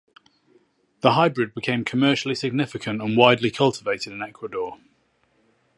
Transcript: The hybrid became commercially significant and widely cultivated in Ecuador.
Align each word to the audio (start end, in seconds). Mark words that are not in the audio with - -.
The 1.01 1.11
hybrid 1.11 1.53
became 1.53 1.85
commercially 1.85 2.33
significant 2.33 3.03
and 3.03 3.15
widely 3.15 3.51
cultivated 3.51 4.11
in 4.11 4.23
Ecuador. 4.23 4.79